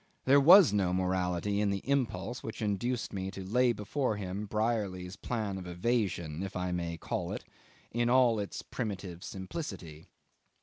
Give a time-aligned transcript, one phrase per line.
[0.25, 5.15] There was no morality in the impulse which induced me to lay before him Brierly's
[5.15, 7.43] plan of evasion I may call it
[7.91, 10.07] in all its primitive simplicity.